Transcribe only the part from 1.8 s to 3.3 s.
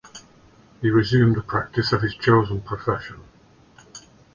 of his chosen profession.